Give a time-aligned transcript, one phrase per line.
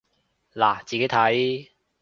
[0.55, 1.69] 嗱，自己睇